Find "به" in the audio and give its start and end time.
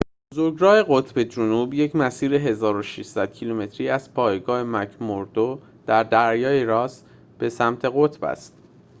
7.39-7.49